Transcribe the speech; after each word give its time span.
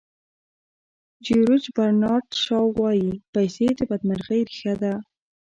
جیورج 1.25 1.63
برنارد 1.77 2.27
شاو 2.43 2.67
وایي 2.79 3.09
پیسې 3.33 3.67
د 3.79 3.81
بدمرغۍ 3.89 4.41
ریښه 4.49 4.73
ده. 4.81 4.93